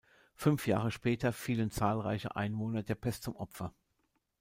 Fünf 0.33 0.65
Jahre 0.65 0.89
später 0.89 1.31
fielen 1.31 1.69
zahlreiche 1.69 2.35
Einwohner 2.35 2.81
der 2.81 2.95
Pest 2.95 3.21
zum 3.21 3.35
Opfer. 3.35 3.71